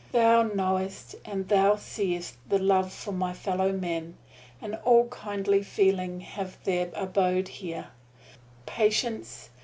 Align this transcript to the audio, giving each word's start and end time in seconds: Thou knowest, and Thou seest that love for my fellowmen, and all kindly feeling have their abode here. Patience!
Thou 0.11 0.41
knowest, 0.41 1.13
and 1.25 1.47
Thou 1.47 1.75
seest 1.75 2.33
that 2.49 2.59
love 2.59 2.91
for 2.91 3.11
my 3.11 3.33
fellowmen, 3.33 4.17
and 4.59 4.73
all 4.83 5.07
kindly 5.09 5.61
feeling 5.61 6.21
have 6.21 6.57
their 6.63 6.89
abode 6.95 7.47
here. 7.47 7.89
Patience! 8.65 9.51